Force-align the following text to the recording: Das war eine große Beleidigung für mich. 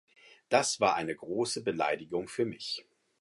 Das 0.49 0.79
war 0.79 0.95
eine 0.95 1.15
große 1.15 1.61
Beleidigung 1.63 2.27
für 2.27 2.43
mich. 2.45 2.87